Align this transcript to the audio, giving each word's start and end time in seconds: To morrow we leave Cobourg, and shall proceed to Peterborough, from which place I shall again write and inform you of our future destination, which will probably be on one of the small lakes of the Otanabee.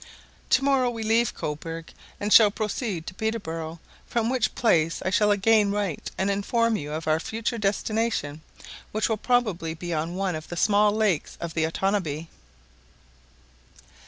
To 0.49 0.63
morrow 0.63 0.89
we 0.89 1.03
leave 1.03 1.35
Cobourg, 1.35 1.93
and 2.19 2.33
shall 2.33 2.49
proceed 2.49 3.05
to 3.05 3.13
Peterborough, 3.13 3.79
from 4.07 4.31
which 4.31 4.55
place 4.55 4.99
I 5.05 5.11
shall 5.11 5.29
again 5.29 5.69
write 5.69 6.09
and 6.17 6.31
inform 6.31 6.75
you 6.75 6.91
of 6.91 7.07
our 7.07 7.19
future 7.19 7.59
destination, 7.59 8.41
which 8.93 9.07
will 9.09 9.17
probably 9.17 9.75
be 9.75 9.93
on 9.93 10.15
one 10.15 10.33
of 10.33 10.47
the 10.47 10.57
small 10.57 10.91
lakes 10.91 11.37
of 11.39 11.53
the 11.53 11.67
Otanabee. 11.67 12.29